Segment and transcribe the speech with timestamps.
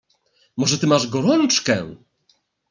[0.57, 1.95] "Może ty masz gorączkę?"